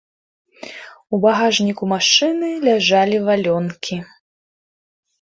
[1.17, 4.03] У багажніку машыны ляжалі валёнкі.